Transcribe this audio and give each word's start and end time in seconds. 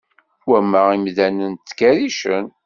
Wamma, 0.49 0.81
imdanen 0.97 1.53
ttkerricen 1.55 2.45